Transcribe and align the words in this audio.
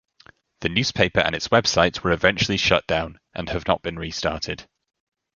The 0.61 0.69
newspaper 0.69 1.19
and 1.19 1.35
its 1.35 1.49
website 1.49 2.01
were 2.01 2.11
eventually 2.11 2.57
shut 2.57 2.87
down 2.87 3.19
and 3.35 3.49
have 3.49 3.67
not 3.67 3.83
been 3.83 3.99
restarted. 3.99 4.65